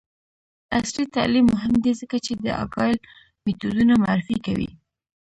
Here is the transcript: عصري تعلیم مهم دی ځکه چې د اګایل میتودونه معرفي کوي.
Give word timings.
عصري 0.77 1.05
تعلیم 1.15 1.45
مهم 1.53 1.73
دی 1.83 1.91
ځکه 2.01 2.17
چې 2.25 2.31
د 2.43 2.45
اګایل 2.63 2.97
میتودونه 3.45 3.93
معرفي 4.03 4.37
کوي. 4.45 4.69